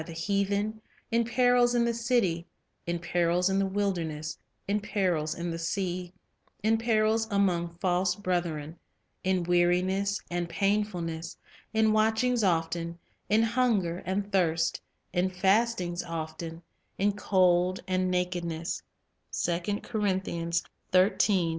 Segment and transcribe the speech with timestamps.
[0.03, 0.81] 68, J// list rations the heathen,
[1.11, 2.47] in perils in the city,
[2.87, 6.11] in perils in the wilder ness, in perils in the sea,
[6.63, 8.79] in perils among false brethren;
[9.23, 11.37] in weariness and painfulness,
[11.71, 12.97] in watchings often,
[13.29, 14.81] in hunger and thirst,
[15.13, 16.63] in fastings often,
[16.97, 18.81] in cold and naked ness."